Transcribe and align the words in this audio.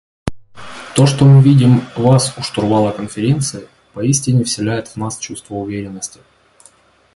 То, 0.95 1.05
что 1.05 1.25
мы 1.25 1.43
видим 1.43 1.83
вас 1.95 2.33
у 2.35 2.41
штурвала 2.41 2.89
Конференции, 2.91 3.67
поистине 3.93 4.43
вселяет 4.43 4.87
в 4.87 4.95
нас 4.95 5.19
чувство 5.19 5.53
уверенности. 5.53 6.21